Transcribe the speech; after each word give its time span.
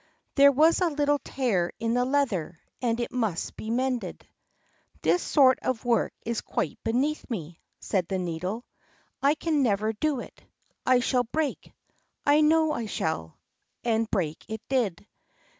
There 0.33 0.51
was 0.51 0.81
a 0.81 0.89
little 0.89 1.19
tear 1.19 1.71
in 1.79 1.93
the 1.93 2.05
leather, 2.05 2.59
and 2.81 2.99
it 2.99 3.11
must 3.11 3.55
be 3.55 3.69
mended. 3.69 4.27
"This 5.03 5.21
sort 5.21 5.59
of 5.61 5.85
work 5.85 6.11
is 6.25 6.41
quite 6.41 6.79
beneath 6.83 7.23
me," 7.29 7.59
said 7.79 8.07
the 8.07 8.17
Needle; 8.17 8.65
"I 9.21 9.35
can 9.35 9.61
never 9.61 9.93
do 9.93 10.19
it. 10.19 10.43
I 10.87 11.01
shall 11.01 11.25
break—I 11.25 12.41
know 12.41 12.71
I 12.71 12.87
shall!" 12.87 13.37
And 13.83 14.09
break 14.09 14.43
it 14.49 14.67
did. 14.69 15.05